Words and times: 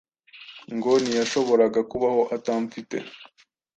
ngo 0.75 0.91
ntiyashoboraga 1.01 1.81
kubaho 1.91 2.21
atamfite. 2.35 2.97